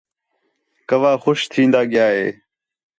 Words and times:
کَوّا 0.89 1.11
خوش 1.23 1.39
تِھین٘دا 1.51 1.81
ڳِیا 1.91 2.05
ہِے 2.17 2.27